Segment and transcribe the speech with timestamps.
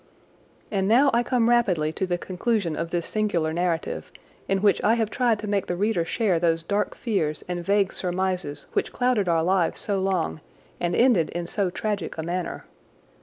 [0.71, 4.11] And now I come rapidly to the conclusion of this singular narrative,
[4.47, 7.93] in which I have tried to make the reader share those dark fears and vague
[7.93, 10.41] surmises which clouded our lives so long
[10.79, 12.65] and ended in so tragic a manner.